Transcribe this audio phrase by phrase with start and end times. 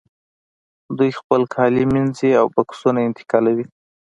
[0.97, 3.65] دوی خپل کالي مینځي او بکسونه انتقالوي